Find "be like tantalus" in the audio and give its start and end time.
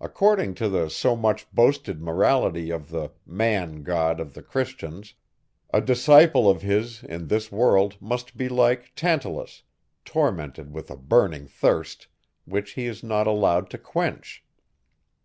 8.36-9.62